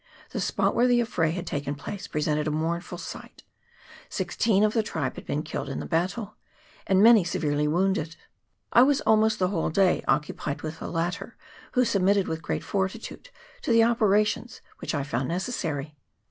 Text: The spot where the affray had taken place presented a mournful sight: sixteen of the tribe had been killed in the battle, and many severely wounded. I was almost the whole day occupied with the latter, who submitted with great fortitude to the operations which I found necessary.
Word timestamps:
The 0.31 0.41
spot 0.41 0.73
where 0.73 0.87
the 0.87 0.99
affray 0.99 1.29
had 1.29 1.45
taken 1.45 1.75
place 1.75 2.07
presented 2.07 2.47
a 2.47 2.49
mournful 2.49 2.97
sight: 2.97 3.43
sixteen 4.09 4.63
of 4.63 4.73
the 4.73 4.81
tribe 4.81 5.13
had 5.15 5.27
been 5.27 5.43
killed 5.43 5.69
in 5.69 5.79
the 5.79 5.85
battle, 5.85 6.37
and 6.87 7.03
many 7.03 7.23
severely 7.23 7.67
wounded. 7.67 8.15
I 8.73 8.81
was 8.81 9.01
almost 9.01 9.37
the 9.37 9.49
whole 9.49 9.69
day 9.69 10.03
occupied 10.07 10.63
with 10.63 10.79
the 10.79 10.87
latter, 10.87 11.37
who 11.73 11.85
submitted 11.85 12.27
with 12.27 12.41
great 12.41 12.63
fortitude 12.63 13.29
to 13.61 13.71
the 13.71 13.83
operations 13.83 14.61
which 14.79 14.95
I 14.95 15.03
found 15.03 15.27
necessary. 15.27 15.95